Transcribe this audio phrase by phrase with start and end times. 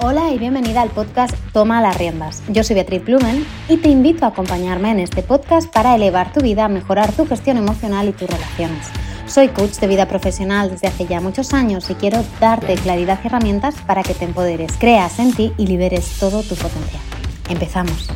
[0.00, 2.42] Hola y bienvenida al podcast Toma las riendas.
[2.48, 6.40] Yo soy Beatriz Blumen y te invito a acompañarme en este podcast para elevar tu
[6.40, 8.86] vida, mejorar tu gestión emocional y tus relaciones.
[9.26, 13.26] Soy coach de vida profesional desde hace ya muchos años y quiero darte claridad y
[13.26, 17.02] herramientas para que te empoderes, creas en ti y liberes todo tu potencial.
[17.50, 18.08] Empezamos.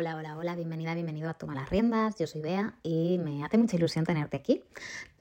[0.00, 2.14] Hola, hola, hola, bienvenida, bienvenido a Toma las Riendas.
[2.20, 4.62] Yo soy Bea y me hace mucha ilusión tenerte aquí.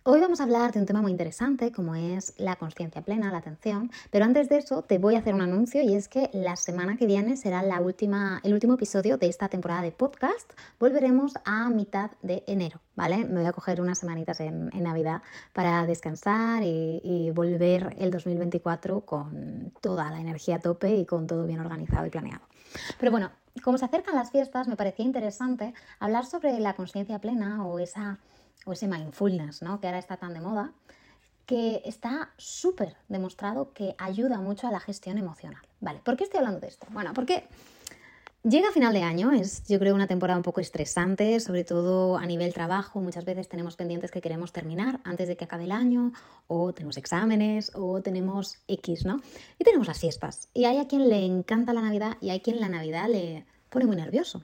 [0.04, 3.40] Hoy vamos a hablar de un tema muy interesante como es la conciencia plena, la
[3.40, 6.56] atención, pero antes de eso te voy a hacer un anuncio y es que la
[6.56, 10.48] semana que viene será la última, el último episodio de esta temporada de podcast.
[10.80, 13.26] Volveremos a mitad de enero, ¿vale?
[13.26, 19.02] Me voy a coger unas semanitas en, Navidad para descansar y, y volver el 2024
[19.02, 22.44] con toda la energía a tope y con todo bien organizado y planeado.
[23.00, 23.32] Pero bueno,
[23.64, 28.20] como se acercan las fiestas, me parecía interesante hablar sobre la conciencia plena o, esa,
[28.66, 29.80] o ese mindfulness, ¿no?
[29.80, 30.74] que ahora está tan de moda,
[31.46, 35.62] que está súper demostrado que ayuda mucho a la gestión emocional.
[35.80, 36.86] Vale, ¿por qué estoy hablando de esto?
[36.92, 37.48] Bueno, porque
[38.44, 42.26] Llega final de año, es yo creo una temporada un poco estresante, sobre todo a
[42.26, 43.02] nivel trabajo.
[43.02, 46.14] Muchas veces tenemos pendientes que queremos terminar antes de que acabe el año,
[46.46, 49.20] o tenemos exámenes, o tenemos X, ¿no?
[49.60, 50.50] Y tenemos las fiestas.
[50.54, 53.86] Y hay a quien le encanta la Navidad y hay quien la Navidad le pone
[53.86, 54.44] muy nervioso,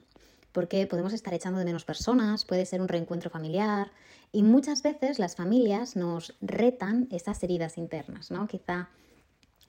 [0.52, 3.90] porque podemos estar echando de menos personas, puede ser un reencuentro familiar,
[4.32, 8.48] y muchas veces las familias nos retan esas heridas internas, ¿no?
[8.48, 8.90] Quizá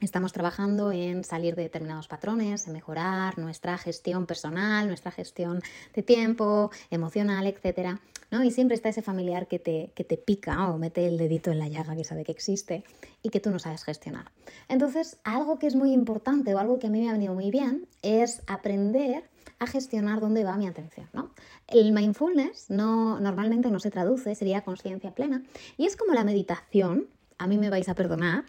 [0.02, 5.62] Estamos trabajando en salir de determinados patrones, en mejorar nuestra gestión personal, nuestra gestión
[5.94, 7.98] de tiempo, emocional, etc.
[8.30, 8.44] ¿no?
[8.44, 11.60] Y siempre está ese familiar que te, que te pica o mete el dedito en
[11.60, 12.84] la llaga que sabe que existe
[13.24, 14.32] y que tú no sabes gestionar.
[14.68, 17.50] Entonces, algo que es muy importante o algo que a mí me ha venido muy
[17.50, 19.30] bien es aprender
[19.60, 21.08] a gestionar dónde va mi atención.
[21.14, 21.32] ¿no?
[21.68, 25.44] El mindfulness no, normalmente no se traduce, sería conciencia plena,
[25.78, 27.08] y es como la meditación,
[27.38, 28.44] a mí me vais a perdonar,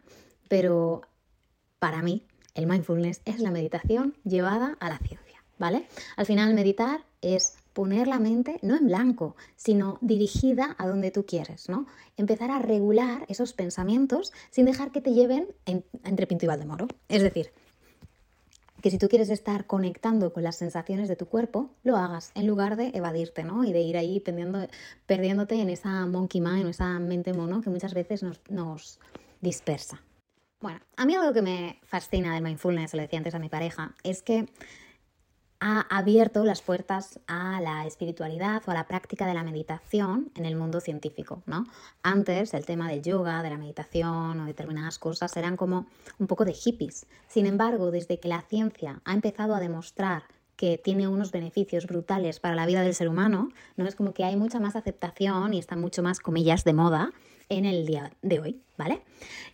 [0.48, 1.02] pero
[1.78, 5.86] para mí, el mindfulness es la meditación llevada a la ciencia, ¿vale?
[6.16, 11.26] Al final, meditar es poner la mente no en blanco, sino dirigida a donde tú
[11.26, 11.86] quieres, ¿no?
[12.16, 16.88] Empezar a regular esos pensamientos sin dejar que te lleven entre pinto y Valdemoro.
[17.08, 17.52] Es decir,
[18.80, 22.46] que si tú quieres estar conectando con las sensaciones de tu cuerpo, lo hagas en
[22.46, 23.64] lugar de evadirte, ¿no?
[23.64, 27.92] Y de ir ahí perdiéndote en esa monkey mind, en esa mente mono que muchas
[27.92, 29.00] veces nos
[29.42, 30.00] dispersa.
[30.60, 33.94] Bueno, a mí algo que me fascina del mindfulness, lo decía antes a mi pareja,
[34.02, 34.48] es que
[35.60, 40.46] ha abierto las puertas a la espiritualidad o a la práctica de la meditación en
[40.46, 41.64] el mundo científico, ¿no?
[42.02, 45.86] Antes el tema del yoga, de la meditación o determinadas cosas eran como
[46.18, 47.06] un poco de hippies.
[47.28, 50.24] Sin embargo, desde que la ciencia ha empezado a demostrar
[50.56, 53.86] que tiene unos beneficios brutales para la vida del ser humano, ¿no?
[53.86, 57.12] Es como que hay mucha más aceptación y está mucho más, comillas, de moda
[57.48, 59.02] en el día de hoy, ¿vale?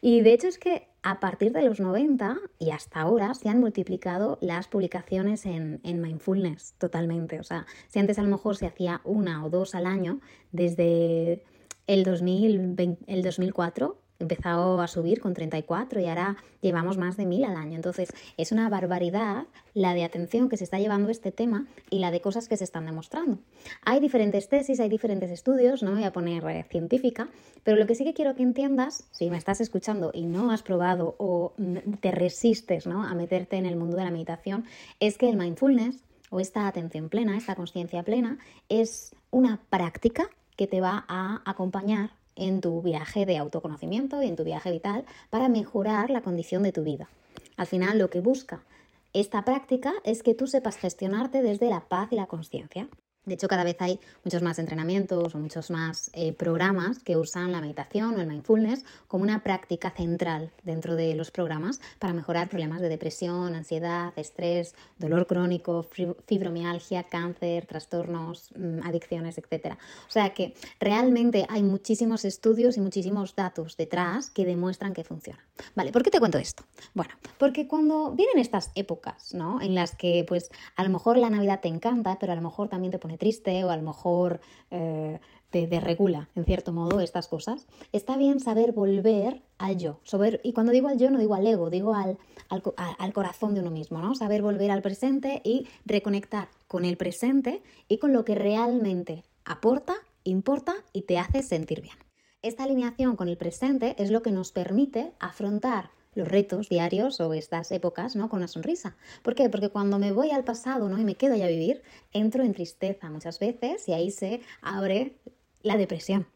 [0.01, 3.61] Y de hecho es que a partir de los 90 y hasta ahora se han
[3.61, 7.41] multiplicado las publicaciones en, en, mindfulness totalmente.
[7.41, 10.21] O sea, si antes a lo mejor se hacía una o dos al año,
[10.53, 11.45] desde
[11.87, 17.45] el, 2020, el 2004 empezado a subir con 34 y ahora llevamos más de 1000
[17.45, 17.77] al año.
[17.77, 19.45] Entonces, es una barbaridad
[19.75, 22.65] la de atención que se está llevando este tema y la de cosas que se
[22.65, 23.39] están demostrando.
[23.85, 27.29] Hay diferentes tesis, hay diferentes estudios, no voy a poner eh, científica,
[27.65, 30.63] pero lo que sí que quiero que entiendas, si me estás escuchando y no has
[30.63, 31.53] probado o
[32.01, 33.05] te resistes ¿no?
[33.05, 34.65] a meterte en el mundo de la meditación,
[35.01, 40.67] es que el mindfulness o esta atención plena, esta conciencia plena, es una práctica que
[40.67, 45.49] te va a acompañar en tu viaje de autoconocimiento y en tu viaje vital para
[45.49, 47.09] mejorar la condición de tu vida.
[47.57, 48.65] Al final lo que busca
[49.13, 52.89] esta práctica es que tú sepas gestionarte desde la paz y la conciencia.
[53.25, 57.53] De hecho, cada vez hay muchos más entrenamientos o muchos más eh, programas que usan
[57.53, 62.49] la meditación o el mindfulness como una práctica central dentro de los programas para mejorar
[62.49, 65.87] problemas de depresión, ansiedad, estrés, dolor crónico,
[66.27, 69.77] fibromialgia, cáncer, trastornos, mm, adicciones, etc.
[70.09, 75.39] O sea que realmente hay muchísimos estudios y muchísimos datos detrás que demuestran que funciona.
[75.77, 76.65] Vale, ¿por qué te cuento esto?
[76.93, 79.61] Bueno, porque cuando vienen estas épocas, ¿no?
[79.61, 82.69] En las que pues a lo mejor la Navidad te encanta, pero a lo mejor
[82.69, 85.21] también te pone triste o a lo mejor eh,
[85.51, 90.01] te desregula, en cierto modo, estas cosas, está bien saber volver al yo.
[90.43, 92.19] y cuando digo al yo, no digo al ego, digo al,
[92.49, 94.15] al, corazón de uno mismo, ¿no?
[94.15, 99.95] Saber volver al presente y reconectar con el presente y con lo que realmente aporta,
[100.25, 101.97] importa y te hace sentir bien.
[102.41, 107.33] esta alineación con el presente es lo que nos permite afrontar los retos diarios o
[107.35, 108.29] estas épocas, ¿no?
[108.29, 108.97] Con una sonrisa.
[109.23, 109.49] ¿Por qué?
[109.49, 110.99] Porque cuando me voy al pasado, ¿no?
[110.99, 111.83] Y me quedo ya a vivir,
[112.13, 115.17] entro en tristeza muchas veces y ahí se abre
[115.63, 116.27] la depresión.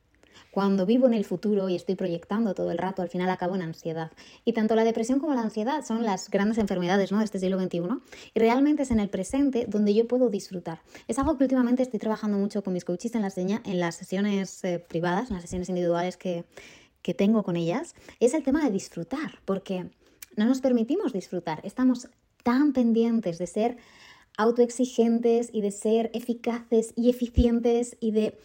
[0.51, 3.63] Cuando vivo en el futuro y estoy proyectando todo el rato, al final acabo en
[3.63, 4.11] ansiedad.
[4.45, 7.19] Y tanto la depresión como la ansiedad son las grandes enfermedades ¿no?
[7.19, 7.83] de este siglo XXI.
[8.35, 10.81] Y realmente es en el presente donde yo puedo disfrutar.
[11.09, 14.65] Es algo que últimamente estoy trabajando mucho con mis coaches en las, en las sesiones
[14.65, 16.45] eh, privadas, en las sesiones individuales que,
[17.07, 17.95] que tengo con ellas.
[18.19, 19.89] Es el tema de disfrutar, porque
[20.37, 21.61] no nos permitimos disfrutar.
[21.63, 22.09] Estamos
[22.43, 23.77] tan pendientes de ser
[24.37, 28.37] autoexigentes y de ser eficaces y eficientes y de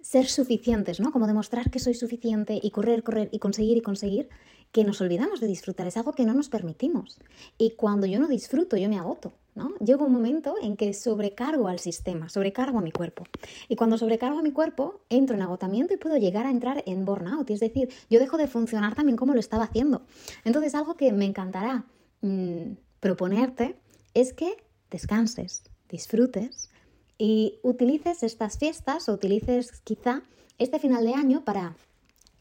[0.00, 1.12] ser suficientes, ¿no?
[1.12, 4.28] Como demostrar que soy suficiente y correr, correr y conseguir y conseguir,
[4.72, 5.86] que nos olvidamos de disfrutar.
[5.86, 7.20] Es algo que no nos permitimos.
[7.56, 9.74] Y cuando yo no disfruto, yo me agoto, ¿no?
[9.80, 13.24] Un momento en que sobrecargo al sistema, sobrecargo a mi cuerpo.
[13.68, 17.04] Y cuando sobrecargo a mi cuerpo, entro en agotamiento y puedo llegar a entrar en
[17.04, 17.50] burnout.
[17.50, 20.02] Es decir, yo dejo de funcionar también como lo estaba haciendo.
[20.44, 21.84] Entonces, algo que me encantará
[22.22, 23.76] mm, proponerte
[24.14, 24.56] es que
[24.90, 26.70] descanses, disfrutes
[27.18, 30.22] y utilices estas fiestas o utilices quizá
[30.58, 31.76] este final de año para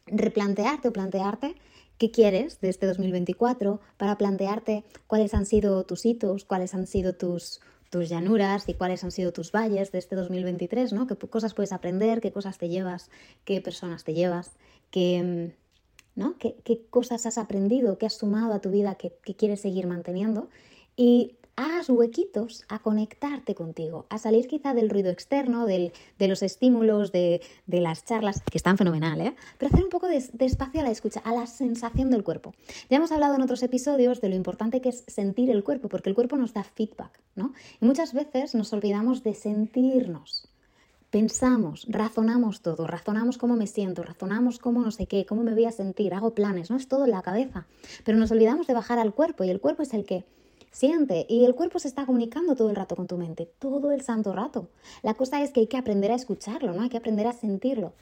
[0.06, 1.56] replantearte o plantearte
[2.02, 7.14] qué quieres de este 2024, para plantearte cuáles han sido tus hitos, cuáles han sido
[7.14, 7.62] tus,
[7.92, 11.06] tus llanuras y cuáles han sido tus valles de este 2023, ¿no?
[11.06, 13.12] Qué cosas puedes aprender, qué cosas te llevas,
[13.46, 14.50] qué personas te llevas,
[14.90, 15.54] qué,
[16.16, 16.38] ¿no?
[16.40, 20.50] ¿Qué, cosas has aprendido, qué has sumado a tu vida que, que quieres seguir manteniendo.
[20.98, 27.12] Y haz huequitos a conectarte contigo, a salir quizá del ruido externo, de los estímulos,
[27.12, 29.36] de, las charlas, que están fenomenal, ¿eh?
[29.58, 32.54] pero hacer un poco de, espacio a la escucha, a la sensación del cuerpo.
[32.90, 36.10] Ya hemos hablado en otros episodios de lo importante que es sentir el cuerpo, porque
[36.10, 37.54] el cuerpo nos da feedback, ¿no?
[37.80, 40.48] Y muchas veces nos olvidamos de sentirnos.
[41.12, 45.66] Pensamos, razonamos todo, razonamos cómo me siento, razonamos cómo no sé qué, cómo me voy
[45.66, 47.68] a sentir, hago planes, no es todo en la cabeza,
[48.06, 50.24] pero nos olvidamos de bajar al cuerpo y el cuerpo es el que
[50.72, 54.02] Siente, y el cuerpo se está comunicando todo el rato con tu mente, todo el
[54.02, 54.70] santo rato.
[55.04, 56.84] La cosa es que hay que aprender a escucharlo, ¿no?
[56.84, 57.94] Hay que aprender a sentirlo.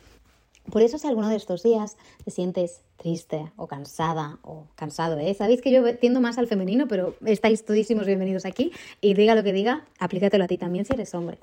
[0.70, 5.34] Por eso si alguno de estos días te sientes triste o cansada o cansado, ¿eh?
[5.34, 8.72] Sabéis que yo tiendo más al femenino, pero estáis todísimos bienvenidos aquí
[9.02, 11.40] y diga lo que diga, aplícatelo a ti también si eres hombre.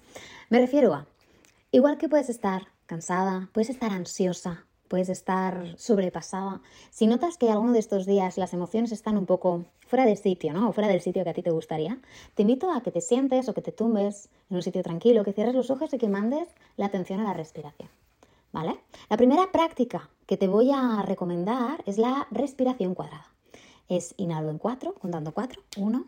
[0.49, 1.07] Me refiero a,
[1.73, 6.61] igual que puedes estar cansada, puedes estar ansiosa, puedes estar sobrepasada.
[6.91, 10.53] Si notas que alguno de estos días las emociones están un poco fuera de sitio,
[10.53, 10.69] ¿no?
[10.69, 11.99] O fuera del sitio que a ti te gustaría,
[12.35, 15.33] te invito a que te sientes o que te tumbes en un sitio tranquilo, que
[15.33, 17.89] cierres los ojos y que mandes la atención a la respiración.
[18.53, 18.81] ¿Vale?
[19.11, 23.31] La primera práctica que te voy a recomendar es la respiración cuadrada.
[23.89, 25.63] Es inhalo en cuatro, contando cuatro.
[25.77, 26.07] Uno,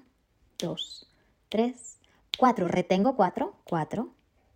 [0.58, 1.06] dos,
[1.48, 1.98] tres,
[2.38, 2.66] cuatro.
[2.66, 4.08] Retengo cuatro, cuatro,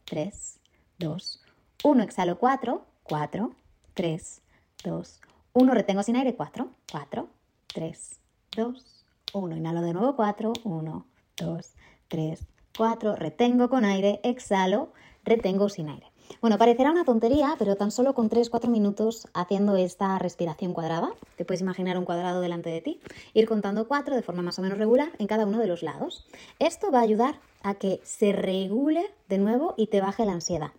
[0.05, 0.59] tres,
[0.99, 1.43] dos,
[1.85, 2.03] uno.
[2.03, 3.53] Exhalo cuatro, cuatro,
[3.95, 4.43] 3,
[4.85, 5.21] 2,
[5.53, 5.75] 1.
[5.75, 7.29] Retengo sin aire, 4, 4,
[7.67, 8.21] 3,
[8.57, 9.05] 2,
[9.35, 9.57] 1.
[9.57, 11.07] Inhalo de nuevo, 4, 1,
[11.37, 11.75] 2,
[12.09, 12.47] 3,
[12.77, 13.17] 4.
[13.17, 14.93] Retengo con aire, exhalo,
[15.25, 16.13] retengo sin aire.
[16.41, 21.45] Bueno, parecerá una tontería, pero tan solo con 3-4 minutos haciendo esta respiración cuadrada, te
[21.45, 23.01] puedes imaginar un cuadrado delante de ti,
[23.35, 26.27] ir contando 4 de forma más o menos regular en cada uno de los lados.
[26.59, 30.73] Esto va a ayudar a que se regule de nuevo y te baje la ansiedad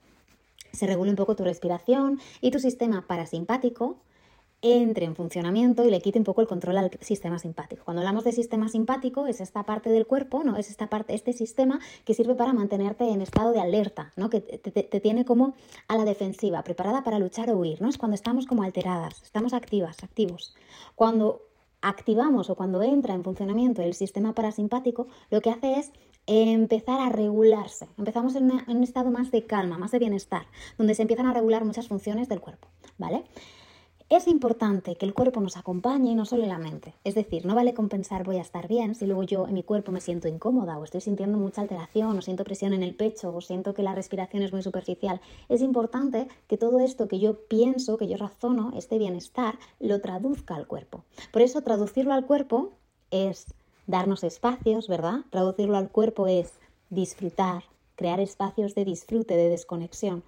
[0.73, 3.97] se regule un poco tu respiración y tu sistema parasimpático
[4.63, 7.83] entre en funcionamiento y le quite un poco el control al sistema simpático.
[7.83, 10.55] Cuando hablamos de sistema simpático es esta parte del cuerpo, ¿no?
[10.55, 14.29] Es esta parte, este sistema que sirve para mantenerte en estado de alerta, ¿no?
[14.29, 15.53] Que te, tiene como
[15.89, 17.89] a la defensiva, preparada para luchar o huir, ¿no?
[17.89, 20.55] Es cuando estamos como alteradas, estamos activas, activos.
[20.95, 21.41] Cuando
[21.81, 25.91] activamos o cuando entra en funcionamiento el sistema parasimpático, lo que hace es
[26.27, 27.87] empezar a regularse.
[27.97, 30.45] Empezamos en, un estado más de calma, más de bienestar,
[30.77, 33.23] donde se empiezan a regular muchas funciones del cuerpo, ¿vale?
[34.09, 36.93] Es importante que el cuerpo nos acompañe y no solo la mente.
[37.03, 39.91] Es decir, no vale compensar voy a estar bien si luego yo en mi cuerpo
[39.91, 43.41] me siento incómoda o estoy sintiendo mucha alteración o siento presión en el pecho o
[43.41, 45.19] siento que la respiración es muy superficial.
[45.49, 50.55] Es importante que todo esto que yo pienso, que yo razono, este bienestar, lo traduzca
[50.55, 51.05] al cuerpo.
[51.31, 52.73] Por eso traducirlo al cuerpo
[53.09, 53.47] es
[53.87, 55.21] darnos espacios, ¿verdad?
[55.29, 56.53] Traducirlo al cuerpo es
[56.89, 57.63] disfrutar,
[57.95, 60.23] crear espacios de disfrute, de desconexión.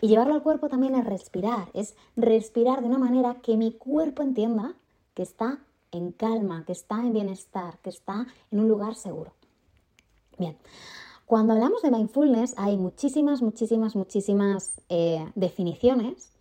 [0.00, 4.22] Y llevarlo al cuerpo también es respirar, es respirar de una manera que mi cuerpo
[4.22, 4.74] entienda
[5.14, 5.58] que está
[5.92, 9.32] en calma, que está en bienestar, que está en un lugar seguro.
[10.38, 10.56] Bien,
[11.26, 16.32] cuando hablamos de mindfulness hay muchísimas, muchísimas, muchísimas eh, definiciones,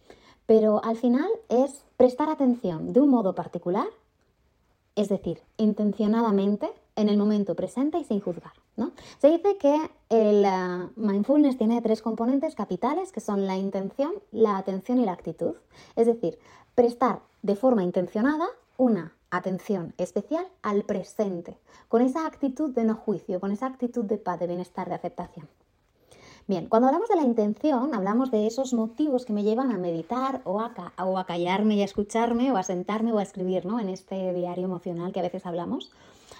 [0.46, 3.88] pero al final es prestar atención de un modo particular
[5.00, 8.52] es decir, intencionadamente en el momento presente y sin juzgar.
[8.76, 8.92] ¿no?
[9.20, 9.74] Se dice que
[10.10, 15.14] el eh, mindfulness tiene tres componentes capitales que son la intención, la atención y la
[15.14, 15.56] actitud.
[15.96, 16.38] Es decir,
[16.76, 23.40] prestar de forma intencionada una atención especial al presente, con esa actitud de no juicio,
[23.40, 25.48] con esa actitud de paz, de bienestar, de aceptación.
[26.50, 30.42] Bien, cuando hablamos de la intención, hablamos de esos motivos que me llevan a meditar
[30.46, 33.80] o a, o a callarme y a escucharme o a sentarme o a escribir ¿no?
[33.80, 35.92] en este diario emocional que a veces hablamos.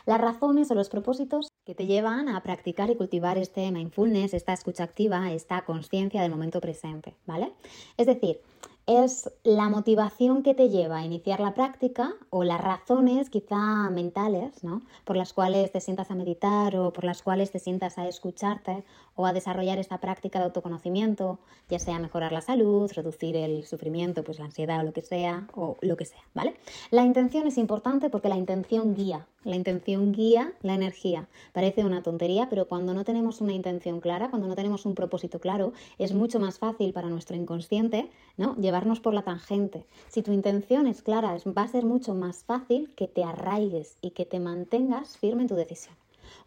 [0.08, 4.52] Las razones o los propósitos que te llevan a practicar y cultivar este mindfulness, esta
[4.52, 7.54] escucha activa, esta conciencia del momento presente, ¿vale?
[7.96, 8.42] Es decir,
[8.90, 14.64] es la motivación que te lleva a iniciar la práctica o las razones quizá mentales,
[14.64, 14.82] ¿no?
[15.06, 18.84] Por las cuales te sientas a meditar o por las cuales te sientas a escucharte
[19.16, 21.38] o a desarrollar esta práctica de autoconocimiento,
[21.70, 25.48] ya sea mejorar la salud, reducir el sufrimiento, pues la ansiedad o lo que sea,
[25.54, 26.56] o lo que sea, ¿vale?
[26.90, 31.28] La intención es importante porque la intención guía, la intención guía la energía.
[31.54, 35.40] Parece una tontería, pero cuando no tenemos una intención clara, cuando no tenemos un propósito
[35.40, 38.56] claro, es mucho más fácil para nuestro inconsciente, ¿no?
[38.56, 39.86] Llevar por la tangente.
[40.08, 44.12] Si tu intención es clara, va a ser mucho más fácil que te arraigues y
[44.12, 45.96] que te mantengas firme en tu decisión.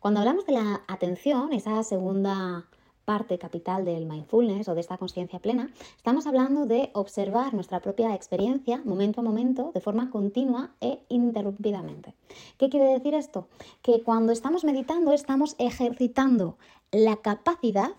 [0.00, 2.64] Cuando hablamos de la atención, esa segunda
[3.04, 8.14] parte capital del mindfulness o de esta conciencia plena, estamos hablando de observar nuestra propia
[8.14, 12.14] experiencia momento a momento de forma continua e ininterrumpidamente.
[12.56, 13.46] ¿Qué quiere decir esto?
[13.82, 16.56] Que cuando estamos meditando estamos ejercitando
[16.92, 17.90] la capacidad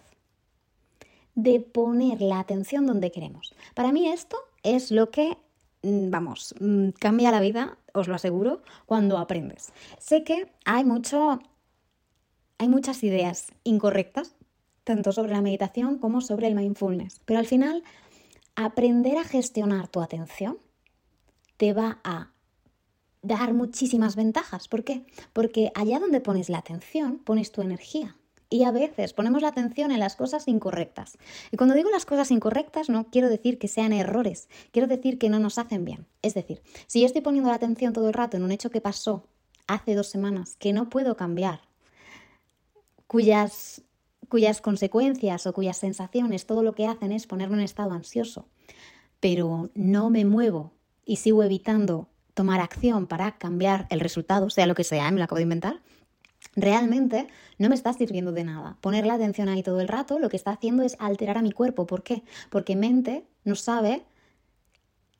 [1.36, 3.56] de poner la atención donde queremos.
[3.74, 5.38] Para mí esto es lo que,
[5.82, 9.72] mm, vamos, mm, cambia la vida, os lo aseguro, cuando aprendes.
[10.00, 11.40] Sé que hay mucho,
[12.58, 14.36] hay muchas ideas incorrectas,
[14.84, 17.84] tanto sobre la meditación como sobre el mindfulness, pero al final
[18.56, 20.58] aprender a gestionar tu atención
[21.58, 22.32] te va a
[23.22, 24.68] dar muchísimas ventajas.
[24.68, 25.06] ¿Por qué?
[25.32, 28.18] Porque allá donde pones la atención, pones tu energía.
[28.54, 31.18] Y a veces ponemos la atención en las cosas incorrectas.
[31.50, 35.28] Y cuando digo las cosas incorrectas no quiero decir que sean errores, quiero decir que
[35.28, 36.06] no nos hacen bien.
[36.22, 38.80] Es decir, si yo estoy poniendo la atención todo el rato en un hecho que
[38.80, 39.26] pasó
[39.66, 41.62] hace dos semanas, que no puedo cambiar,
[43.08, 43.82] cuyas,
[44.30, 48.50] cuyas consecuencias o cuyas sensaciones todo lo que hacen es ponerme en estado ansioso,
[49.20, 50.74] pero no me muevo
[51.08, 55.24] y sigo evitando tomar acción para cambiar el resultado, sea lo que sea, me lo
[55.24, 55.82] acabo de inventar,
[56.56, 58.78] realmente no me está sirviendo de nada.
[58.82, 61.52] Poner la atención ahí todo el rato lo que está haciendo es alterar a mi
[61.52, 61.86] cuerpo.
[61.86, 62.24] ¿Por qué?
[62.50, 64.04] Porque mente no sabe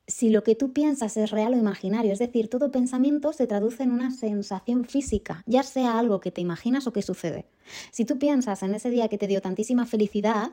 [0.06, 3.82] si lo que tú piensas es real o imaginario, es decir, todo pensamiento se traduce
[3.82, 7.46] en una sensación física, ya sea algo que te imaginas o que sucede.
[7.90, 10.50] Si tú piensas en ese día que te dio tantísima felicidad,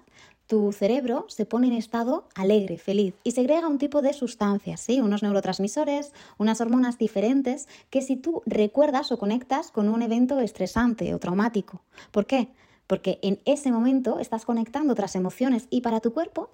[0.48, 5.22] tu cerebro se pone en estado alegre, feliz y segrega un tipo de sustancias, unos
[5.22, 11.20] neurotransmisores, unas hormonas diferentes que si tú recuerdas o conectas con un evento estresante o
[11.20, 11.81] traumático.
[12.12, 12.50] ¿Por qué?
[12.88, 16.50] Porque en ese momento estás conectando otras emociones y para tu cuerpo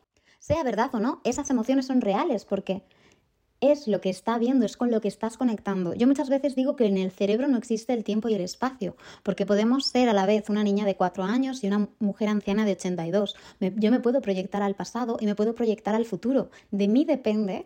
[0.48, 2.82] sea verdad o no, esas emociones son reales porque
[3.60, 5.94] es lo que está viendo, es con lo que estás conectando.
[5.94, 8.96] Yo muchas veces digo que en el cerebro no existe el tiempo y el espacio,
[9.24, 12.63] porque podemos ser a la vez una niña de 4 años y una mujer anciana
[12.63, 13.36] de 82.
[13.60, 16.50] yo me puedo proyectar al pasado y me puedo proyectar al futuro.
[16.72, 17.66] De mí depende,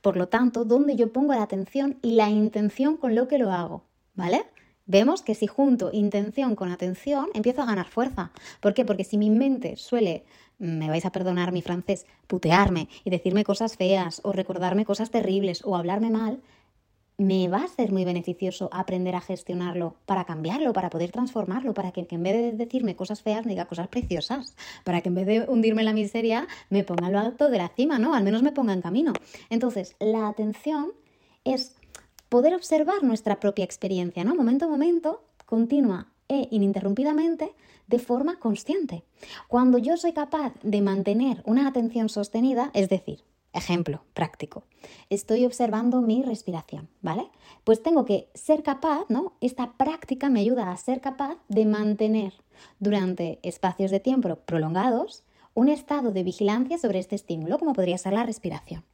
[0.00, 3.50] por lo tanto, dónde yo pongo la atención y la intención con lo que lo
[3.50, 4.44] hago, ¿vale?
[4.86, 8.30] Vemos que si junto intención con atención, empiezo a ganar fuerza.
[8.60, 8.84] ¿Por qué?
[8.84, 10.26] Porque si mi mente suele
[10.58, 15.62] me vais a perdonar mi francés, putearme y decirme cosas feas o recordarme cosas terribles
[15.64, 16.40] o hablarme mal,
[17.16, 21.92] me va a ser muy beneficioso aprender a gestionarlo para cambiarlo, para poder transformarlo, para
[21.92, 25.26] que, en vez de decirme cosas feas me diga cosas preciosas, para que en vez
[25.26, 28.14] de hundirme en la miseria me ponga lo alto de la cima, ¿no?
[28.14, 29.12] Al menos me ponga en camino.
[29.48, 30.92] Entonces, la atención
[31.44, 31.76] es
[32.28, 34.34] poder observar nuestra propia experiencia, ¿no?
[34.34, 37.54] Momento a momento, continua e ininterrumpidamente,
[37.86, 39.04] de forma consciente.
[39.48, 44.64] Cuando yo soy capaz de mantener una atención sostenida, es decir, ejemplo práctico,
[45.10, 47.28] estoy observando mi respiración, ¿vale?
[47.62, 49.34] Pues tengo que ser capaz, ¿no?
[49.40, 52.34] Esta práctica me ayuda a ser capaz de mantener
[52.78, 55.24] durante espacios de tiempo prolongados
[55.54, 58.84] un estado de vigilancia sobre este estímulo, como podría ser la respiración.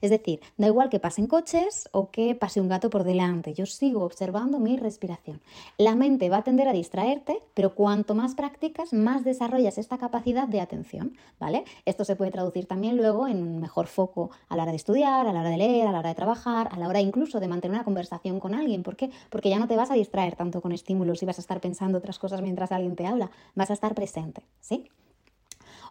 [0.00, 3.66] Es decir, da igual que pasen coches o que pase un gato por delante, yo
[3.66, 5.40] sigo observando mi respiración.
[5.78, 10.48] La mente va a tender a distraerte, pero cuanto más practicas, más desarrollas esta capacidad
[10.48, 11.64] de atención, ¿vale?
[11.84, 15.26] Esto se puede traducir también luego en un mejor foco a la hora de estudiar,
[15.26, 17.48] a la hora de leer, a la hora de trabajar, a la hora incluso de
[17.48, 18.82] mantener una conversación con alguien.
[18.82, 19.10] ¿Por qué?
[19.30, 21.98] Porque ya no te vas a distraer tanto con estímulos y vas a estar pensando
[21.98, 24.88] otras cosas mientras alguien te habla, vas a estar presente, ¿sí?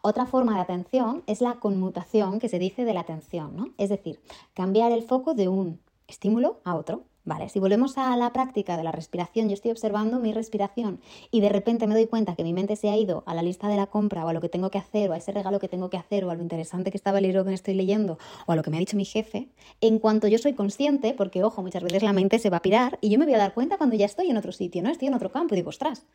[0.01, 3.69] Otra forma de atención es la conmutación que se dice de la atención, ¿no?
[3.77, 4.19] Es decir,
[4.53, 8.81] cambiar el foco de un estímulo a otro, Vale, si volvemos a la práctica de
[8.81, 12.53] la respiración, yo estoy observando mi respiración y de repente me doy cuenta que mi
[12.53, 14.71] mente se ha ido a la lista de la compra o a lo que tengo
[14.71, 16.97] que hacer o a ese regalo que tengo que hacer o a lo interesante que
[16.97, 19.05] estaba el libro que me estoy leyendo o a lo que me ha dicho mi
[19.05, 22.61] jefe, en cuanto yo soy consciente, porque ojo, muchas veces la mente se va a
[22.63, 24.89] pirar y yo me voy a dar cuenta cuando ya estoy en otro sitio, ¿no?
[24.89, 26.07] Estoy en otro campo y digo, ostras,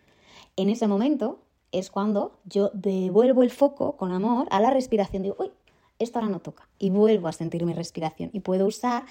[0.56, 1.38] en ese momento
[1.78, 5.50] es cuando yo devuelvo el foco con amor a la respiración, digo, uy,
[5.98, 9.04] esto ahora no toca y vuelvo a sentir mi respiración y puedo usar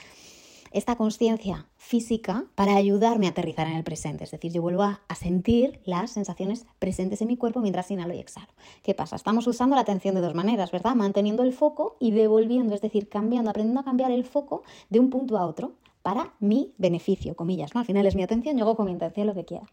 [0.73, 4.23] esta conciencia física para ayudarme a aterrizar en el presente.
[4.23, 8.19] Es decir, yo vuelvo a, sentir las sensaciones presentes en mi cuerpo mientras inhalo y
[8.19, 8.47] exhalo.
[8.81, 9.15] ¿Qué pasa?
[9.15, 10.95] Estamos usando la atención de dos maneras, ¿verdad?
[10.95, 15.11] Manteniendo el foco y devolviendo, es decir, cambiando, aprendiendo a cambiar el foco de un
[15.11, 17.79] punto a otro para mi beneficio, comillas, ¿no?
[17.79, 19.65] Al final es mi atención, yo hago con mi intención lo que quiera.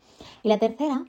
[0.43, 1.07] Y la tercera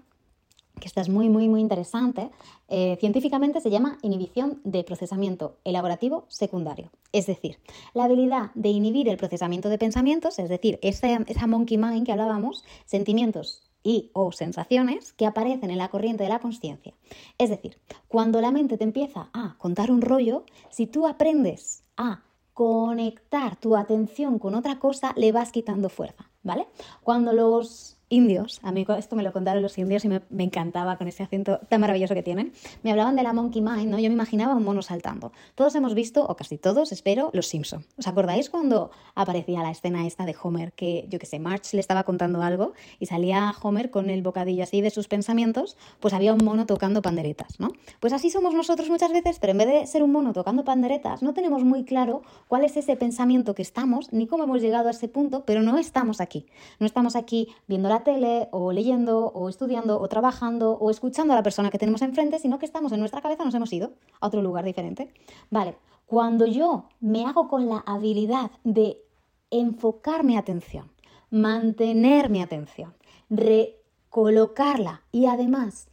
[0.82, 2.30] que esta es muy, muy, muy interesante,
[2.68, 6.92] eh, científicamente se llama inhibición de procesamiento elaborativo secundario.
[7.14, 7.60] Es decir,
[7.94, 12.12] la habilidad de inhibir el procesamiento de pensamientos, es decir, esa, esa monkey mind que
[12.12, 16.94] hablábamos, sentimientos y o sensaciones que aparecen en la corriente de la conciencia.
[17.38, 17.78] Es decir,
[18.10, 22.24] cuando la mente te empieza a contar un rollo, si tú aprendes a
[22.54, 26.68] conectar tu atención con otra cosa, le vas quitando fuerza, ¿vale?
[27.02, 31.08] Cuando los indios, a mí esto me lo contaron los indios y me, encantaba con
[31.08, 32.51] ese acento tan maravilloso que tienen,
[32.84, 33.98] me hablaban de la monkey mind, ¿no?
[33.98, 35.32] Yo me imaginaba un mono saltando.
[35.56, 37.86] Todos hemos visto, o casi todos, espero, Los Simpson.
[37.98, 41.80] ¿Os acordáis cuando aparecía la escena esta de Homer que, yo que sé, March le
[41.80, 46.34] estaba contando algo y salía Homer con el bocadillo así de sus pensamientos, pues había
[46.34, 47.70] un mono tocando panderetas, ¿no?
[48.01, 51.24] Pues así somos nosotros muchas veces, pero en vez de ser un mono tocando panderetas,
[51.24, 54.91] no tenemos muy claro cuál es ese pensamiento que estamos, ni cómo hemos llegado a
[54.91, 56.46] ese punto, pero no estamos aquí.
[56.80, 61.36] No estamos aquí viendo la tele o leyendo o estudiando o trabajando o escuchando a
[61.36, 64.27] la persona que tenemos enfrente, sino que estamos en nuestra cabeza, nos hemos ido a
[64.27, 65.13] otro lugar diferente.
[65.50, 69.01] Vale, cuando yo me hago con la habilidad de
[69.50, 70.91] enfocar mi atención,
[71.29, 72.93] mantener mi atención,
[73.29, 75.88] recolocarla y además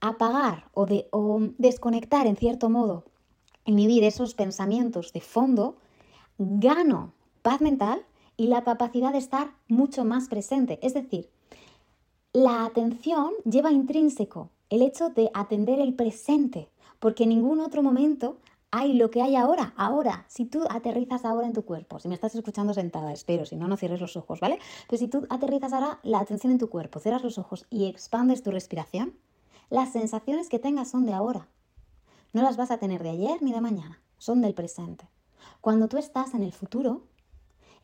[0.00, 3.04] apagar o, o desconectar en cierto modo,
[3.64, 5.78] inhibir esos pensamientos de fondo,
[6.38, 8.04] gano paz mental
[8.36, 10.78] y la capacidad de estar mucho más presente.
[10.82, 11.30] Es decir,
[12.36, 16.68] la atención lleva intrínseco el hecho de atender el presente,
[16.98, 18.36] porque en ningún otro momento
[18.70, 20.26] hay lo que hay ahora, ahora.
[20.28, 23.68] Si tú aterrizas ahora en tu cuerpo, si me estás escuchando sentada, espero, si no,
[23.68, 24.58] no cierres los ojos, ¿vale?
[24.86, 28.42] Pero si tú aterrizas ahora la atención en tu cuerpo, cierras los ojos y expandes
[28.42, 29.14] tu respiración,
[29.70, 31.48] las sensaciones que tengas son de ahora.
[32.34, 35.08] No las vas a tener de ayer ni de mañana, son del presente.
[35.62, 37.04] Cuando tú estás en el futuro,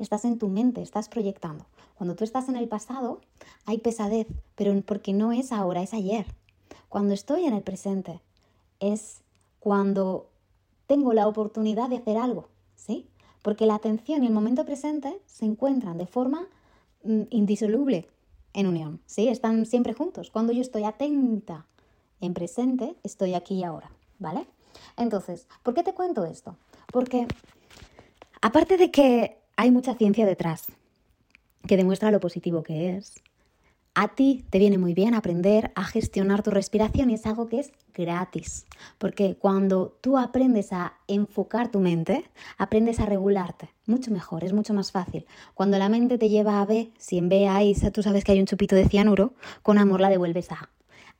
[0.02, 1.66] estás en tu mente, estás proyectando.
[1.94, 3.20] Cuando tú estás en el pasado,
[3.64, 6.26] hay pesadez, pero porque no es ahora, es ayer.
[6.88, 8.20] Cuando estoy en el presente,
[8.80, 9.22] es
[9.60, 10.28] cuando
[10.86, 13.08] tengo la oportunidad de hacer algo, ¿sí?
[13.42, 16.46] Porque la atención y el momento presente se encuentran de forma
[17.04, 18.08] mm, indisoluble
[18.52, 19.28] en unión, ¿sí?
[19.28, 20.30] Están siempre juntos.
[20.30, 21.66] Cuando yo estoy atenta
[22.20, 24.46] en presente, estoy aquí y ahora, ¿vale?
[24.96, 26.56] Entonces, ¿por qué te cuento esto?
[26.92, 27.26] Porque
[28.40, 30.66] aparte de que hay mucha ciencia detrás
[31.66, 33.22] que demuestra lo positivo que es.
[33.94, 37.60] A ti te viene muy bien aprender a gestionar tu respiración y es algo que
[37.60, 38.64] es gratis,
[38.96, 42.24] porque cuando tú aprendes a enfocar tu mente,
[42.56, 45.26] aprendes a regularte, mucho mejor, es mucho más fácil.
[45.52, 48.40] Cuando la mente te lleva a B, si en B hay, tú sabes que hay
[48.40, 50.70] un chupito de cianuro, con amor la devuelves a A.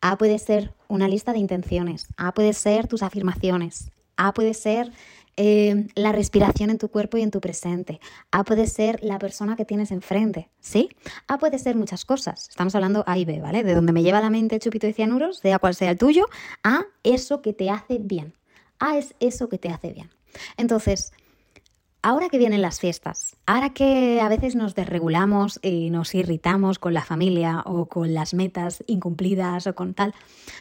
[0.01, 4.92] A puede ser una lista de intenciones, A puede ser tus afirmaciones, A puede ser
[5.37, 8.01] eh, la respiración en tu cuerpo y en tu presente.
[8.31, 10.90] A puede ser la persona que tienes enfrente, ¿sí?
[11.27, 12.49] A puede ser muchas cosas.
[12.49, 13.62] Estamos hablando A y B, ¿vale?
[13.62, 16.27] De donde me lleva la mente chupito de cianuros, sea cual sea el tuyo,
[16.62, 18.35] a eso que te hace bien.
[18.79, 20.11] A es eso que te hace bien.
[20.57, 21.12] Entonces,
[22.05, 26.95] Ahora que vienen las fiestas, ahora que a veces nos desregulamos y nos irritamos con
[26.95, 30.12] la familia o con las metas incumplidas o con tal,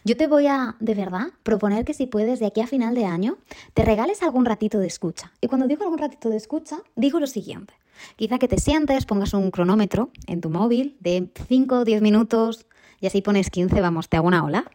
[0.03, 3.05] yo te voy a, de verdad, proponer que si puedes de aquí a final de
[3.05, 3.39] año,
[3.73, 5.31] te regales algún ratito de escucha.
[5.41, 7.73] Y cuando digo algún ratito de escucha, digo lo siguiente.
[8.17, 12.67] Quizá que te sientes, pongas un cronómetro en tu móvil de 5 o 10 minutos
[12.99, 14.65] y así pones 15, vamos, te hago una ola.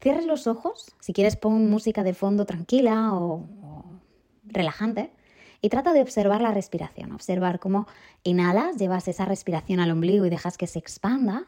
[0.00, 3.84] Cierres los ojos, si quieres pon música de fondo tranquila o, o
[4.44, 5.10] relajante
[5.62, 7.86] y trata de observar la respiración, observar cómo
[8.24, 11.46] inhalas, llevas esa respiración al ombligo y dejas que se expanda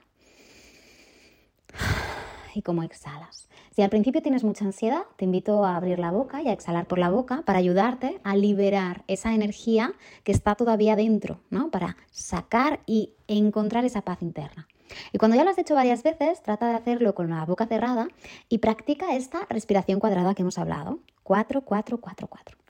[2.55, 3.49] y cómo exhalas.
[3.73, 6.87] Si al principio tienes mucha ansiedad, te invito a abrir la boca y a exhalar
[6.87, 11.73] por la boca para ayudarte a liberar esa energía que está todavía dentro, ¿no?
[11.73, 14.69] Para sacar y encontrar esa paz interna.
[15.13, 18.07] Y cuando ya lo has hecho varias veces, trata de hacerlo con la boca cerrada
[18.49, 21.01] y practica esta respiración cuadrada que hemos hablado.
[21.25, 22.64] 4, 4, 4, 4.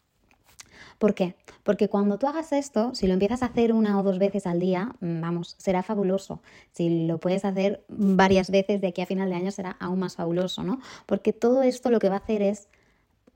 [1.05, 1.37] ¿Por qué?
[1.65, 4.59] Porque cuando tú hagas esto, si lo empiezas a hacer una o dos veces al
[4.59, 6.41] día, mm, vamos, será fabuloso.
[6.73, 10.17] Si lo puedes hacer varias veces de aquí a final de año, será aún más
[10.17, 10.81] fabuloso, ¿no?
[11.05, 12.69] Porque todo esto lo que va a hacer es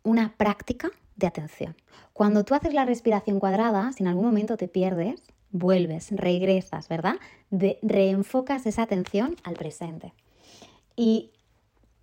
[0.03, 1.77] una práctica de atención.
[2.15, 7.17] Cuando tú haces la respiración cuadrada, si en algún momento te pierdes, vuelves, regresas, ¿verdad?
[7.51, 10.15] reenfocas esa atención al presente.
[10.97, 11.33] Y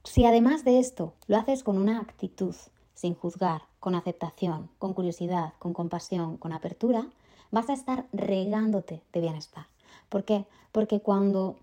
[0.03, 2.53] si además de esto lo haces con una actitud,
[2.93, 7.07] sin juzgar, con aceptación, con curiosidad, con compasión, con apertura,
[7.51, 9.67] vas a estar regándote de bienestar.
[10.09, 10.47] ¿Por qué?
[10.71, 11.55] Porque cuando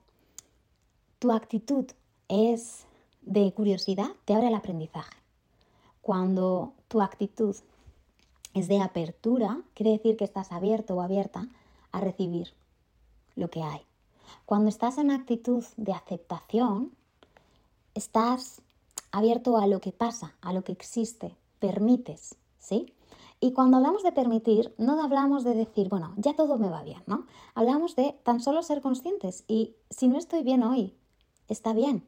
[1.18, 1.84] tu actitud
[2.28, 2.84] es
[3.22, 5.16] de curiosidad, te abre el aprendizaje.
[6.00, 7.56] Cuando tu actitud
[8.54, 11.48] es de apertura, quiere decir que estás abierto o abierta
[11.90, 12.54] a recibir
[13.34, 13.80] lo que hay.
[14.46, 16.92] Cuando estás en actitud de aceptación,
[17.94, 18.62] estás
[19.10, 22.92] abierto a lo que pasa, a lo que existe, permites, ¿sí?
[23.38, 27.02] Y cuando hablamos de permitir, no hablamos de decir, bueno, ya todo me va bien,
[27.06, 27.26] ¿no?
[27.54, 30.96] Hablamos de tan solo ser conscientes y si no estoy bien hoy,
[31.48, 32.06] está bien.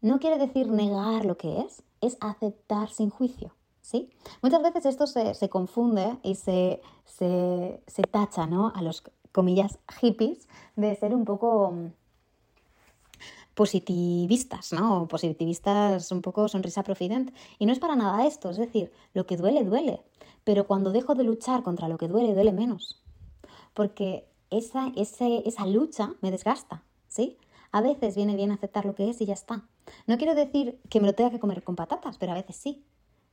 [0.00, 3.54] No quiere decir negar lo que es, es aceptar sin juicio.
[3.82, 4.10] ¿Sí?
[4.40, 8.72] Muchas veces esto se, confunde y se, se, se, tacha ¿no?
[8.74, 11.86] a los comillas hippies de ser un poco mm,
[13.60, 15.06] positivistas, ¿no?
[15.06, 17.34] Positivistas un poco sonrisa profidente.
[17.58, 20.00] Y no es para nada esto, es decir, lo que duele, duele.
[20.44, 23.02] Pero cuando dejo de luchar contra lo que duele, duele menos.
[23.74, 27.36] Porque esa, esa lucha me desgasta, ¿sí?
[27.70, 29.68] A veces viene bien aceptar lo que es y ya está.
[30.06, 32.82] No quiero decir que me lo tenga que comer con patatas, pero a veces sí.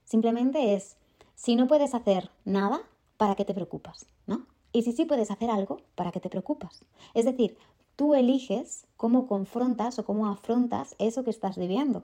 [0.04, 0.98] Simplemente es,
[1.36, 2.82] si no puedes hacer nada,
[3.16, 4.06] ¿para qué te preocupas?
[4.26, 4.46] ¿No?
[4.74, 6.82] Y si sí puedes hacer algo, ¿para qué te preocupas?
[7.14, 7.58] Es decir,
[7.98, 12.04] tú eliges cómo confrontas o cómo afrontas eso que estás viviendo.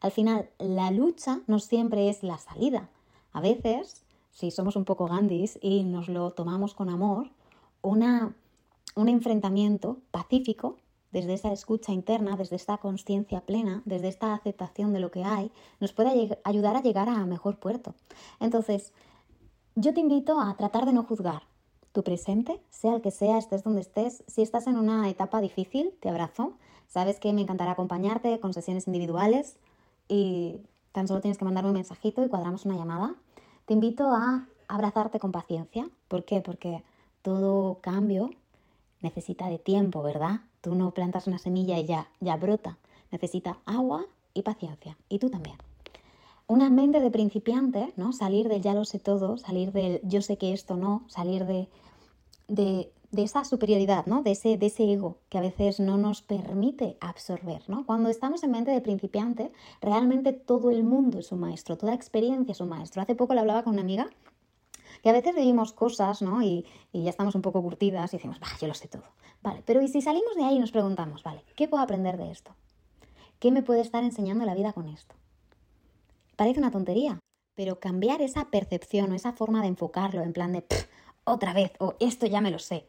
[0.00, 2.90] Al final, la lucha no siempre es la salida.
[3.32, 7.30] A veces, si somos un poco gandis y nos lo tomamos con amor,
[7.82, 8.34] una,
[8.96, 10.76] un enfrentamiento pacífico
[11.12, 15.50] desde esa escucha interna, desde esta conciencia plena, desde esta aceptación de lo que hay,
[15.80, 17.94] nos puede ayudar a llegar a mejor puerto.
[18.40, 18.92] Entonces,
[19.76, 21.42] yo te invito a tratar de no juzgar
[21.92, 24.24] tu presente, sea el que sea, estés donde estés.
[24.26, 26.52] Si estás en una etapa difícil, te abrazo.
[26.86, 29.56] Sabes que me encantará acompañarte con sesiones individuales
[30.08, 30.60] y
[30.92, 33.14] tan solo tienes que mandarme un mensajito y cuadramos una llamada.
[33.66, 35.88] Te invito a abrazarte con paciencia.
[36.08, 36.40] ¿Por qué?
[36.40, 36.82] Porque
[37.22, 38.30] todo cambio
[39.00, 40.40] necesita de tiempo, ¿verdad?
[40.60, 42.78] Tú no plantas una semilla y ya, ya brota.
[43.10, 44.96] Necesita agua y paciencia.
[45.08, 45.56] Y tú también.
[46.48, 48.14] Una mente de principiante, ¿no?
[48.14, 51.68] Salir del ya lo sé todo, salir del yo sé que esto no, salir de,
[52.48, 54.22] de, esa superioridad, ¿no?
[54.22, 57.84] De ese, de ese ego que a veces no nos permite absorber, ¿no?
[57.84, 62.52] Cuando estamos en mente de principiante, realmente todo el mundo es un maestro, toda experiencia
[62.52, 63.02] es un maestro.
[63.02, 64.08] Hace poco le hablaba con una amiga
[65.02, 66.42] que a veces vivimos cosas, ¿no?
[66.42, 69.04] Y, ya estamos un poco curtidas y decimos, va, yo lo sé todo.
[69.42, 72.30] Vale, pero ¿y si salimos de ahí y nos preguntamos, vale, ¿qué puedo aprender de
[72.30, 72.52] esto?
[73.38, 75.14] ¿Qué me puede estar enseñando la vida con esto?
[76.38, 77.18] Parece una tontería,
[77.56, 80.64] pero cambiar esa percepción o esa forma de enfocarlo en plan de,
[81.24, 82.86] otra vez, o esto ya me lo sé,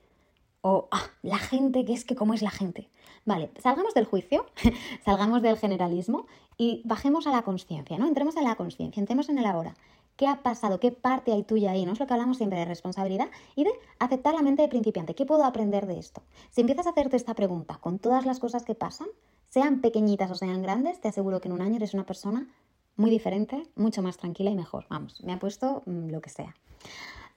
[0.61, 2.89] o ah, la gente, que es que cómo es la gente.
[3.25, 4.45] Vale, salgamos del juicio,
[5.03, 6.27] salgamos del generalismo
[6.59, 8.07] y bajemos a la conciencia, ¿no?
[8.07, 9.73] Entremos en la conciencia, entremos en el ahora.
[10.15, 10.79] ¿Qué ha pasado?
[10.79, 11.87] ¿Qué parte hay tuya ahí?
[11.87, 15.15] ¿No es lo que hablamos siempre de responsabilidad y de aceptar la mente de principiante?
[15.15, 16.21] ¿Qué puedo aprender de esto?
[16.51, 19.07] Si empiezas a hacerte esta pregunta con todas las cosas que pasan,
[19.47, 22.47] sean pequeñitas o sean grandes, te aseguro que en un año eres una persona
[22.99, 24.85] muy diferente, mucho más tranquila y mejor.
[24.89, 26.53] Vamos, me ha puesto mm, lo que sea.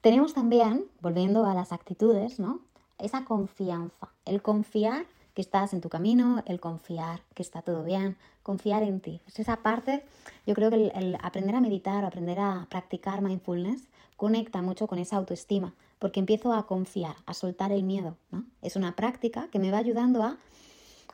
[0.01, 2.61] Tenemos también, volviendo a las actitudes, ¿no?
[2.99, 8.17] Esa confianza, el confiar que estás en tu camino, el confiar que está todo bien,
[8.43, 9.21] confiar en ti.
[9.29, 10.05] Es esa parte,
[10.47, 15.17] yo creo que el, aprender a meditar, aprender a practicar mindfulness, conecta mucho con esa
[15.17, 18.17] autoestima, porque empiezo a confiar, a soltar el miedo.
[18.33, 18.45] ¿no?
[18.63, 20.39] Es una práctica que me va ayudando a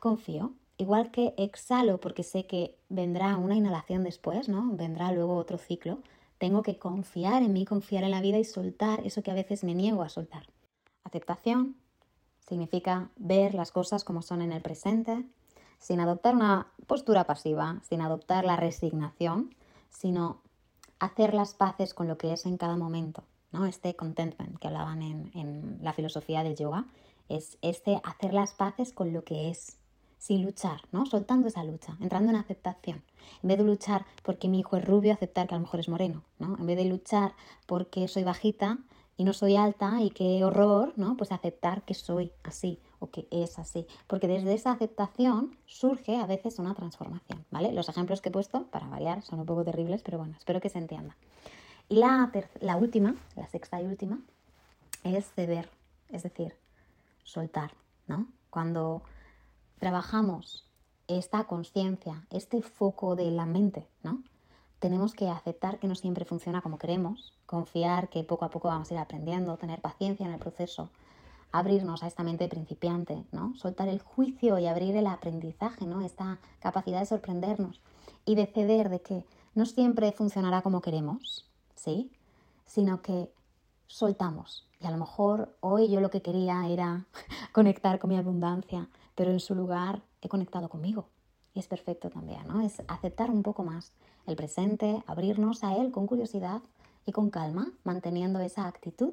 [0.01, 0.53] confío.
[0.79, 4.71] Igual que exhalo porque sé que vendrá una inhalación después, ¿no?
[4.73, 5.99] Vendrá luego otro ciclo.
[6.38, 9.64] Tengo que confiar en mí, confiar en la vida y soltar eso que a veces
[9.64, 10.47] me niego a soltar.
[11.05, 11.77] Aceptación,
[12.49, 15.23] Significa ver las cosas como son en el presente,
[15.79, 19.55] sin adoptar una postura pasiva, sin adoptar la resignación,
[19.91, 20.41] sino
[20.99, 23.23] hacer las paces con lo que es en cada momento.
[23.53, 23.67] ¿no?
[23.67, 26.87] Este contentment que hablaban en, en la filosofía del yoga
[27.29, 29.77] es este hacer las paces con lo que es,
[30.18, 31.07] sin luchar, ¿no?
[31.07, 33.02] Soltando esa lucha, entrando en aceptación.
[33.42, 35.88] En vez de luchar porque mi hijo es rubio, aceptar que a lo mejor es
[35.88, 36.57] moreno, ¿no?
[36.59, 37.35] En vez de luchar
[37.66, 38.78] porque soy bajita,
[39.18, 41.16] y no soy alta y qué horror, ¿no?
[41.16, 46.26] Pues aceptar que soy así o que es así, porque desde esa aceptación surge a
[46.26, 47.72] veces una transformación, ¿vale?
[47.72, 50.68] Los ejemplos que he puesto, para variar, son un poco terribles, pero bueno, espero que
[50.68, 51.16] se entienda.
[51.88, 54.20] Y la, la última, la sexta y última,
[55.02, 55.68] es ceder,
[56.11, 56.54] es decir,
[57.24, 57.72] soltar,
[58.07, 58.28] ¿no?
[58.50, 59.02] Cuando
[59.79, 60.67] trabajamos
[61.07, 64.23] esta conciencia, este foco de la mente, ¿no?
[64.79, 68.91] Tenemos que aceptar que no siempre funciona como queremos, confiar que poco a poco vamos
[68.91, 70.91] a ir aprendiendo, tener paciencia en el proceso,
[71.51, 73.55] abrirnos a esta mente principiante, ¿no?
[73.57, 76.03] Soltar el juicio y abrir el aprendizaje, ¿no?
[76.03, 77.81] Esta capacidad de sorprendernos
[78.25, 82.12] y de ceder de que no siempre funcionará como queremos, ¿sí?
[82.67, 83.33] Sino que
[83.87, 84.69] soltamos.
[84.81, 87.07] Y a lo mejor hoy yo lo que quería era
[87.53, 91.09] conectar con mi abundancia, pero en su lugar he conectado conmigo.
[91.52, 92.61] Y es perfecto también, ¿no?
[92.61, 93.92] Es aceptar un poco más
[94.28, 96.62] el presente, abrirnos a él con curiosidad
[97.04, 99.12] y con calma, manteniendo esa actitud,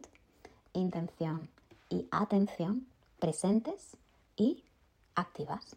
[0.73, 1.49] intención
[1.89, 2.85] y atención
[3.17, 3.97] presentes
[4.37, 4.63] y
[5.15, 5.75] activas.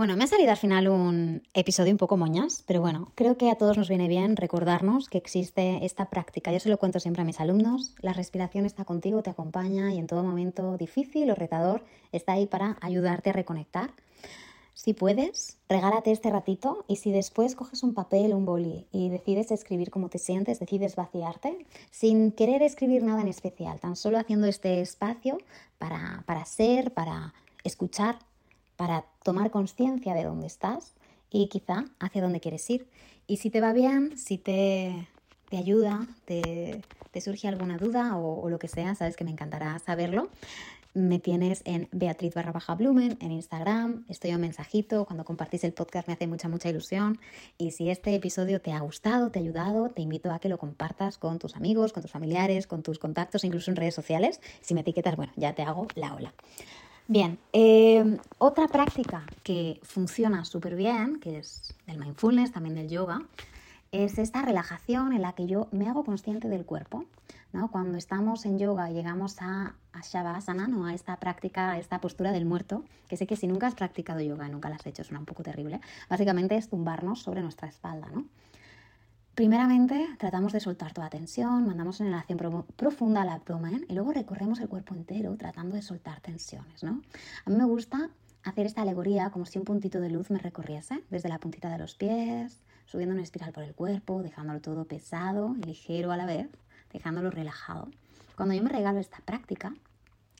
[0.00, 3.50] Bueno, me ha salido al final un episodio un poco moñas, pero bueno, creo que
[3.50, 6.50] a todos nos viene bien recordarnos que existe esta práctica.
[6.50, 9.98] Yo se lo cuento siempre a mis alumnos, la respiración está contigo, te acompaña y
[9.98, 13.90] en todo momento difícil o retador está ahí para ayudarte a reconectar.
[14.72, 19.50] Si puedes, regálate este ratito y si después coges un papel, un boli y decides
[19.50, 24.46] escribir cómo te sientes, decides vaciarte, sin querer escribir nada en especial, tan solo haciendo
[24.46, 25.36] este espacio
[25.76, 27.34] para, para ser, para
[27.64, 28.16] escuchar
[28.80, 30.94] para tomar conciencia de dónde estás
[31.30, 32.88] y quizá hacia dónde quieres ir.
[33.26, 35.06] Y si te va bien, si te,
[35.50, 39.78] te ayuda, te, te, surge alguna duda o, lo que sea, sabes que me encantará
[39.80, 40.30] saberlo.
[40.94, 45.74] Me tienes en Beatriz barra baja Blumen en Instagram, estoy un mensajito, cuando compartís el
[45.74, 47.20] podcast me hace mucha, mucha ilusión.
[47.58, 50.56] Y si este episodio te ha gustado, te ha ayudado, te invito a que lo
[50.56, 54.40] compartas con tus amigos, con tus familiares, con tus contactos, incluso en redes sociales.
[54.62, 56.32] Si me etiquetas, bueno, ya te hago la ola.
[57.10, 63.22] Bien, eh, otra práctica que funciona súper bien, que es del mindfulness, también del yoga,
[63.90, 67.06] es esta relajación en la que yo me hago consciente del cuerpo.
[67.52, 67.68] ¿no?
[67.68, 70.86] Cuando estamos en yoga y llegamos a, a Shavasana, ¿no?
[70.86, 74.20] a esta práctica, a esta postura del muerto, que sé que si nunca has practicado
[74.20, 78.08] yoga, nunca la has hecho, suena un poco terrible, básicamente es tumbarnos sobre nuestra espalda.
[78.14, 78.24] ¿no?
[79.40, 84.60] Primeramente tratamos de soltar toda tensión, mandamos una inhalación profunda al abdomen y luego recorremos
[84.60, 86.82] el cuerpo entero tratando de soltar tensiones.
[86.82, 87.00] ¿no?
[87.46, 88.10] A mí me gusta
[88.42, 91.78] hacer esta alegoría como si un puntito de luz me recorriese desde la puntita de
[91.78, 96.26] los pies, subiendo una espiral por el cuerpo, dejándolo todo pesado y ligero a la
[96.26, 96.50] vez,
[96.92, 97.88] dejándolo relajado.
[98.36, 99.72] Cuando yo me regalo esta práctica,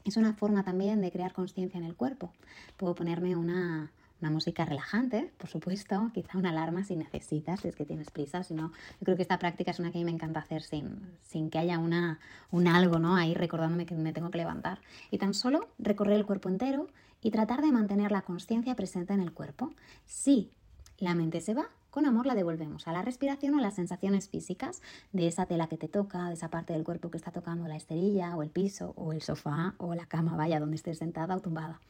[0.05, 2.33] es una forma también de crear conciencia en el cuerpo.
[2.77, 7.75] Puedo ponerme una, una música relajante, por supuesto, quizá una alarma si necesitas, si es
[7.75, 10.05] que tienes prisa, si no, yo creo que esta práctica es una que a mí
[10.05, 12.19] me encanta hacer sin, sin que haya una,
[12.51, 13.15] un algo ¿no?
[13.15, 14.79] ahí recordándome que me tengo que levantar.
[15.09, 16.87] Y tan solo recorrer el cuerpo entero
[17.21, 19.73] y tratar de mantener la conciencia presente en el cuerpo.
[20.05, 20.51] Si
[20.97, 24.29] la mente se va, con amor la devolvemos a la respiración o a las sensaciones
[24.29, 24.81] físicas
[25.11, 27.75] de esa tela que te toca, de esa parte del cuerpo que está tocando la
[27.75, 31.41] esterilla o el piso o el sofá o la cama, vaya, donde estés sentada o
[31.41, 31.81] tumbada.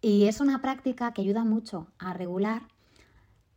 [0.00, 2.62] Y es una práctica que ayuda mucho a regular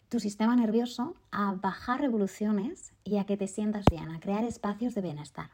[0.09, 4.95] tu sistema nervioso, a bajar revoluciones y a que te sientas bien, a crear espacios
[4.95, 5.49] de bienestar.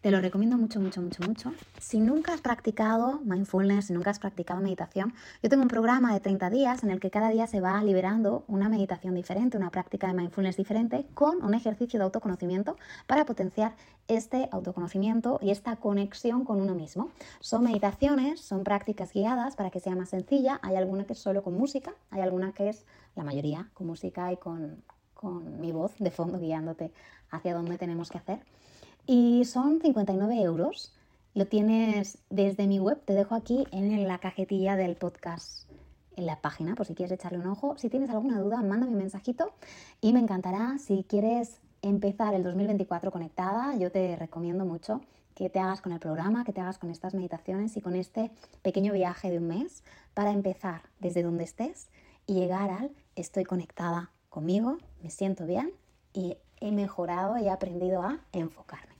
[0.00, 1.52] Te lo recomiendo mucho, mucho, mucho, mucho.
[1.80, 6.20] Si nunca has practicado mindfulness, si nunca has practicado meditación, yo tengo un programa de
[6.20, 10.06] 30 días en el que cada día se va liberando una meditación diferente, una práctica
[10.06, 12.76] de mindfulness diferente, con un ejercicio de autoconocimiento
[13.08, 13.74] para potenciar
[14.06, 17.10] este autoconocimiento y esta conexión con uno mismo.
[17.40, 20.60] Son meditaciones, son prácticas guiadas para que sea más sencilla.
[20.62, 24.32] Hay alguna que es solo con música, hay alguna que es, la mayoría, con música
[24.32, 24.80] y con,
[25.12, 26.92] con mi voz de fondo guiándote
[27.32, 28.38] hacia dónde tenemos que hacer
[29.08, 30.92] y son 59 euros.
[31.32, 35.66] Lo tienes desde mi web, te dejo aquí en la cajetilla del podcast,
[36.14, 37.78] en la página, por si quieres echarle un ojo.
[37.78, 39.54] Si tienes alguna duda, mándame un mensajito
[40.02, 40.76] y me encantará.
[40.76, 45.00] Si quieres empezar el 2024 conectada, yo te recomiendo mucho
[45.34, 48.30] que te hagas con el programa, que te hagas con estas meditaciones y con este
[48.60, 51.88] pequeño viaje de un mes para empezar desde donde estés
[52.26, 55.72] y llegar al estoy conectada conmigo, me siento bien
[56.12, 58.97] y he mejorado y he aprendido a enfocarme.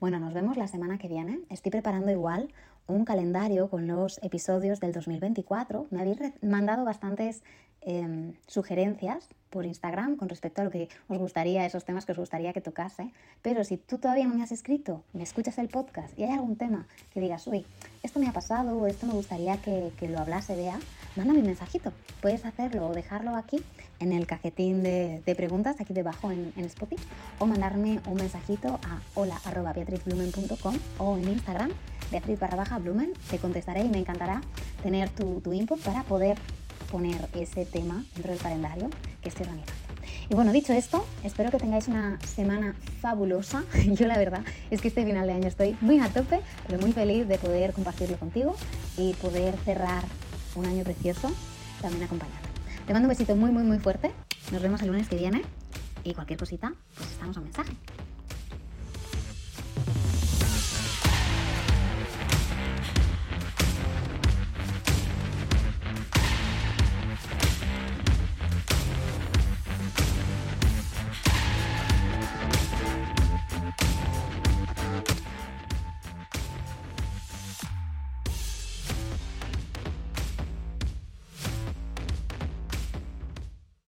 [0.00, 1.40] Bueno, nos vemos la semana que viene.
[1.50, 2.48] Estoy preparando igual
[2.86, 5.88] un calendario con los episodios del 2024.
[5.90, 7.42] Me habéis mandado bastantes
[7.82, 12.18] em, sugerencias por Instagram con respecto a lo que os gustaría, esos temas que os
[12.18, 13.12] gustaría que tocase.
[13.42, 16.56] Pero si tú todavía no me has escrito, me escuchas el podcast y hay algún
[16.56, 17.66] tema que digas, uy,
[18.02, 20.80] esto me ha pasado o esto me gustaría que, lo hablase, vea,
[21.14, 21.92] mándame un mensajito.
[22.22, 23.62] Puedes hacerlo o dejarlo aquí
[24.00, 27.02] en el cajetín de, preguntas, aquí debajo en, Spotify,
[27.38, 31.70] o mandarme un mensajito a hola.beatrizblumen.com o en Instagram,
[32.10, 33.12] Beatriz barra baja Blumen.
[33.30, 34.40] Te contestaré y me encantará
[34.82, 36.36] tener tu, tu input para poder
[36.90, 38.90] poner ese tema dentro del calendario
[39.22, 39.80] que estoy organizando.
[40.28, 43.64] Y bueno, dicho esto, espero que tengáis una semana fabulosa.
[43.86, 46.92] Yo la verdad es que este final de año estoy muy a tope, pero muy
[46.92, 48.54] feliz de poder compartirlo contigo
[48.96, 50.04] y poder cerrar
[50.54, 51.30] un año precioso
[51.80, 52.49] también acompañado.
[52.86, 54.10] Te mando un besito muy, muy, muy fuerte.
[54.52, 55.42] Nos vemos el lunes que viene
[56.04, 57.72] y cualquier cosita, pues estamos a mensaje.